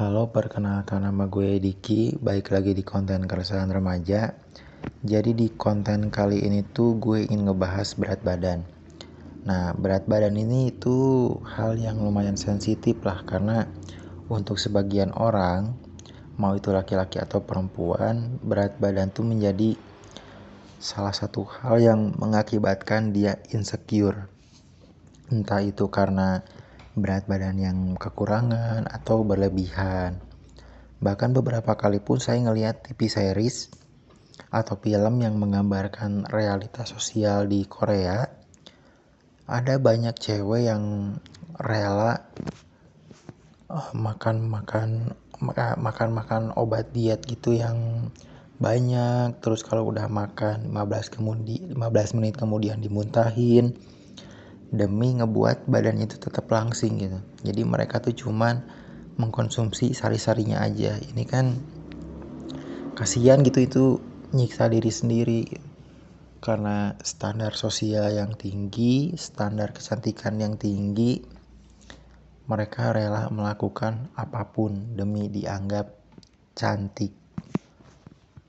[0.00, 4.32] Halo, perkenalkan nama gue Diki, baik lagi di konten keresahan remaja.
[5.04, 8.64] Jadi di konten kali ini tuh gue ingin ngebahas berat badan.
[9.44, 13.68] Nah, berat badan ini itu hal yang lumayan sensitif lah karena
[14.32, 15.76] untuk sebagian orang,
[16.40, 19.76] mau itu laki-laki atau perempuan, berat badan tuh menjadi
[20.80, 24.32] salah satu hal yang mengakibatkan dia insecure.
[25.28, 26.40] Entah itu karena
[27.00, 30.20] berat badan yang kekurangan atau berlebihan.
[31.00, 33.72] Bahkan beberapa kali pun saya ngeliat TV series
[34.52, 38.28] atau film yang menggambarkan realitas sosial di Korea.
[39.50, 41.16] Ada banyak cewek yang
[41.58, 42.20] rela
[43.96, 45.14] makan-makan
[45.80, 48.10] makan-makan obat diet gitu yang
[48.60, 53.72] banyak terus kalau udah makan 15 kemudian 15 menit kemudian dimuntahin
[54.70, 57.18] demi ngebuat badannya itu tetap langsing gitu.
[57.42, 58.62] Jadi mereka tuh cuman
[59.18, 60.96] mengkonsumsi sari-sarinya aja.
[60.96, 61.58] Ini kan
[62.94, 63.84] kasihan gitu itu
[64.30, 65.42] nyiksa diri sendiri
[66.40, 71.20] karena standar sosial yang tinggi, standar kecantikan yang tinggi,
[72.48, 75.92] mereka rela melakukan apa pun demi dianggap
[76.56, 77.12] cantik.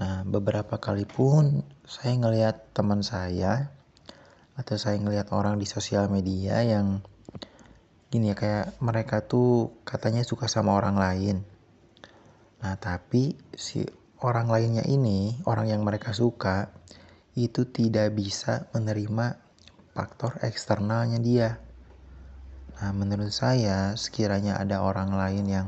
[0.00, 3.73] Nah, beberapa kali pun saya ngelihat teman saya
[4.54, 7.02] atau saya ngelihat orang di sosial media yang
[8.10, 11.36] gini ya kayak mereka tuh katanya suka sama orang lain.
[12.62, 13.82] Nah, tapi si
[14.22, 16.70] orang lainnya ini, orang yang mereka suka
[17.34, 19.36] itu tidak bisa menerima
[19.92, 21.58] faktor eksternalnya dia.
[22.78, 25.66] Nah, menurut saya sekiranya ada orang lain yang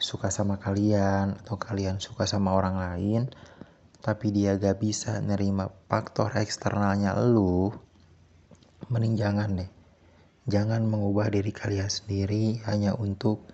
[0.00, 3.28] suka sama kalian atau kalian suka sama orang lain
[4.00, 7.68] tapi dia gak bisa nerima faktor eksternalnya lu
[8.88, 9.70] mending jangan deh.
[10.48, 13.44] Jangan mengubah diri kalian sendiri hanya untuk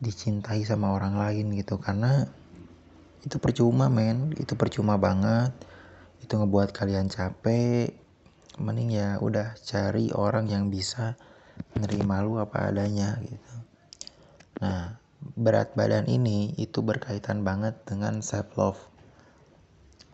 [0.00, 2.28] dicintai sama orang lain gitu karena
[3.26, 5.50] itu percuma men, itu percuma banget.
[6.22, 7.90] Itu ngebuat kalian capek.
[8.56, 11.18] Mending ya udah cari orang yang bisa
[11.74, 13.54] menerima lu apa adanya gitu.
[14.62, 14.96] Nah,
[15.36, 18.80] berat badan ini itu berkaitan banget dengan self love.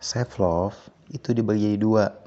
[0.01, 0.77] Self love
[1.13, 2.22] itu dibagi jadi dua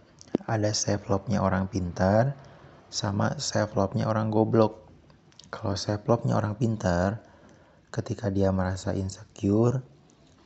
[0.47, 2.39] ada self love-nya orang pintar
[2.87, 4.87] sama self love-nya orang goblok.
[5.51, 7.19] Kalau self love-nya orang pintar,
[7.91, 9.83] ketika dia merasa insecure,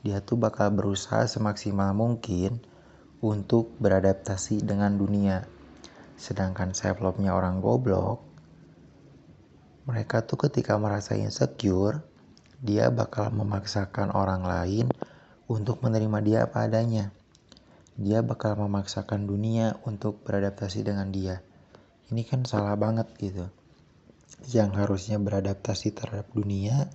[0.01, 2.65] dia tuh bakal berusaha semaksimal mungkin
[3.21, 5.45] untuk beradaptasi dengan dunia.
[6.17, 8.25] Sedangkan self love-nya orang goblok,
[9.85, 12.01] mereka tuh ketika merasa insecure,
[12.57, 14.89] dia bakal memaksakan orang lain
[15.45, 17.13] untuk menerima dia apa adanya
[18.01, 21.45] dia bakal memaksakan dunia untuk beradaptasi dengan dia.
[22.09, 23.45] Ini kan salah banget gitu.
[24.49, 26.89] Yang harusnya beradaptasi terhadap dunia,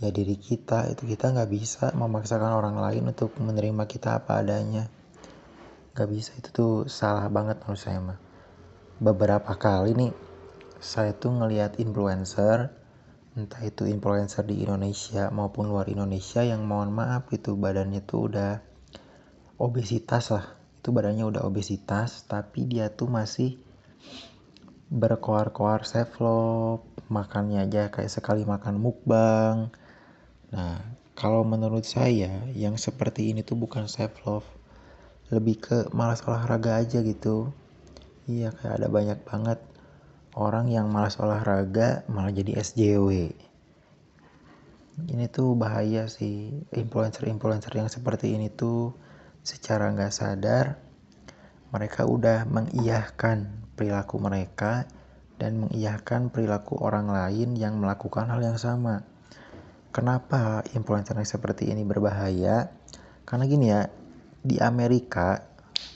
[0.00, 4.88] ya diri kita itu kita nggak bisa memaksakan orang lain untuk menerima kita apa adanya.
[5.92, 8.18] Gak bisa itu tuh salah banget menurut saya mah.
[8.98, 10.12] Beberapa kali nih
[10.80, 12.72] saya tuh ngelihat influencer
[13.34, 18.73] entah itu influencer di Indonesia maupun luar Indonesia yang mohon maaf itu badannya tuh udah
[19.58, 20.56] obesitas lah.
[20.80, 23.56] Itu badannya udah obesitas tapi dia tuh masih
[24.92, 29.72] berkoar-koar self love makannya aja kayak sekali makan mukbang.
[30.52, 30.78] Nah
[31.14, 34.48] kalau menurut saya yang seperti ini tuh bukan self love
[35.32, 37.50] lebih ke malas olahraga aja gitu.
[38.28, 39.60] Iya kayak ada banyak banget
[40.34, 43.30] orang yang malas olahraga malah jadi SJW
[45.10, 48.94] ini tuh bahaya sih influencer-influencer yang seperti ini tuh
[49.44, 50.80] secara nggak sadar
[51.68, 53.44] mereka udah mengiyahkan
[53.76, 54.88] perilaku mereka
[55.36, 59.02] dan mengiyahkan perilaku orang lain yang melakukan hal yang sama.
[59.90, 62.70] Kenapa influencer seperti ini berbahaya?
[63.26, 63.90] Karena gini ya,
[64.40, 65.42] di Amerika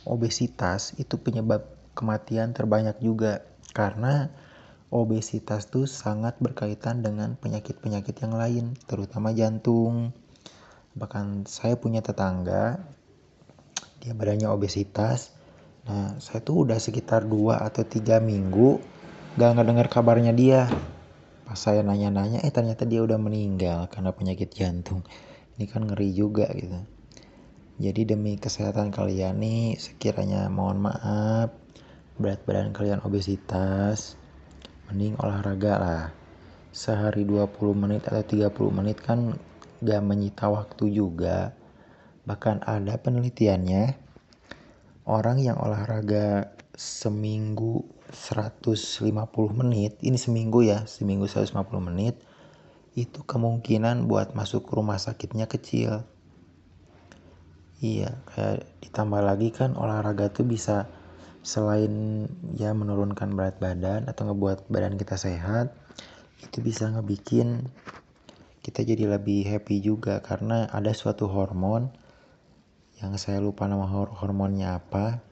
[0.04, 4.30] obesitas itu penyebab kematian terbanyak juga karena
[4.90, 10.10] obesitas tuh sangat berkaitan dengan penyakit-penyakit yang lain, terutama jantung.
[10.98, 12.97] Bahkan saya punya tetangga
[13.98, 15.34] dia badannya obesitas.
[15.88, 18.78] Nah saya tuh udah sekitar 2 atau 3 minggu
[19.38, 20.66] gak ngedengar kabarnya dia.
[21.48, 25.02] Pas saya nanya-nanya eh ternyata dia udah meninggal karena penyakit jantung.
[25.58, 26.78] Ini kan ngeri juga gitu.
[27.78, 31.54] Jadi demi kesehatan kalian nih sekiranya mohon maaf
[32.18, 34.18] berat badan kalian obesitas
[34.90, 36.04] mending olahraga lah.
[36.74, 39.38] Sehari 20 menit atau 30 menit kan
[39.78, 41.54] gak menyita waktu juga
[42.28, 43.96] Bahkan ada penelitiannya,
[45.08, 49.08] orang yang olahraga seminggu 150
[49.56, 52.20] menit, ini seminggu ya, seminggu 150 menit,
[52.92, 56.04] itu kemungkinan buat masuk rumah sakitnya kecil.
[57.78, 60.90] Iya kayak ditambah lagi kan olahraga tuh bisa
[61.46, 62.26] selain
[62.58, 65.70] ya menurunkan berat badan atau ngebuat badan kita sehat
[66.42, 67.70] itu bisa ngebikin
[68.66, 71.88] kita jadi lebih happy juga karena ada suatu hormon
[72.98, 75.22] yang saya lupa nama hormonnya apa.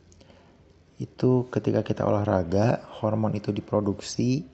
[0.96, 4.46] Itu ketika kita olahraga hormon itu diproduksi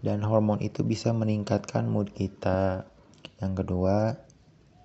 [0.00, 2.86] dan hormon itu bisa meningkatkan mood kita.
[3.42, 4.16] Yang kedua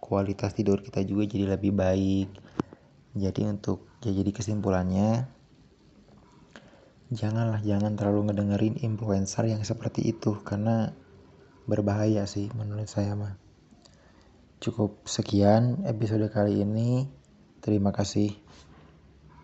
[0.01, 2.29] kualitas tidur kita juga jadi lebih baik.
[3.13, 5.29] Jadi untuk ya jadi kesimpulannya
[7.11, 10.95] janganlah jangan terlalu ngedengerin influencer yang seperti itu karena
[11.69, 13.37] berbahaya sih menurut saya mah.
[14.57, 17.20] Cukup sekian episode kali ini
[17.61, 18.33] terima kasih